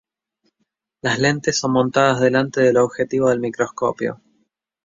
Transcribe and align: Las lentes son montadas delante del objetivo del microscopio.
Las 1.03 1.19
lentes 1.19 1.59
son 1.59 1.73
montadas 1.73 2.19
delante 2.19 2.59
del 2.61 2.77
objetivo 2.77 3.29
del 3.29 3.39
microscopio. 3.39 4.19